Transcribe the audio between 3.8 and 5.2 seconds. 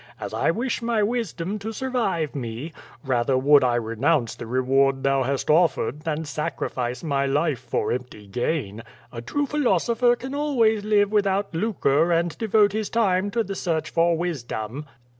nounce the reward